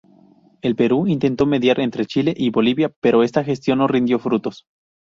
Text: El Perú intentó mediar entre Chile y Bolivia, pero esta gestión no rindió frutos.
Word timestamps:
El 0.63 0.75
Perú 0.75 1.05
intentó 1.05 1.45
mediar 1.45 1.79
entre 1.79 2.07
Chile 2.07 2.33
y 2.35 2.49
Bolivia, 2.49 2.91
pero 3.01 3.21
esta 3.21 3.43
gestión 3.43 3.77
no 3.77 3.87
rindió 3.87 4.17
frutos. 4.17 4.65